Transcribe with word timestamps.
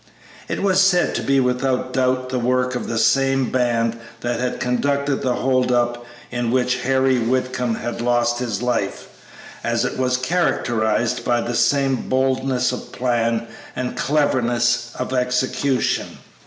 It 0.47 0.63
was 0.63 0.81
said 0.81 1.13
to 1.13 1.21
be 1.21 1.39
without 1.39 1.93
doubt 1.93 2.29
the 2.29 2.39
work 2.39 2.73
of 2.73 2.87
the 2.87 2.97
same 2.97 3.51
band 3.51 3.99
that 4.21 4.39
had 4.39 4.59
conducted 4.59 5.17
the 5.21 5.35
hold 5.35 5.71
up 5.71 6.07
in 6.31 6.49
which 6.49 6.81
Harry 6.81 7.19
Whitcomb 7.19 7.75
had 7.75 8.01
lost 8.01 8.39
his 8.39 8.63
life, 8.63 9.09
as 9.63 9.85
it 9.85 9.99
was 9.99 10.17
characterized 10.17 11.23
by 11.23 11.39
the 11.39 11.53
same 11.53 11.97
boldness 12.09 12.71
of 12.71 12.91
plan 12.91 13.47
and 13.75 13.95
cleverness 13.95 14.91
of 14.97 15.13
execution. 15.13 16.17